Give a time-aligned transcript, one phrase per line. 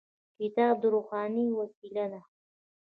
[0.37, 2.21] کتاب د روښنايي وسیله ده.